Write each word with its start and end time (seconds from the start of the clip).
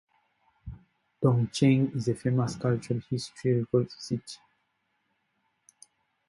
Tongcheng 1.23 1.95
is 1.95 2.07
a 2.07 2.15
famous 2.15 2.55
cultural 2.55 2.95
and 2.97 3.03
historical 3.03 3.85
city. 3.99 4.39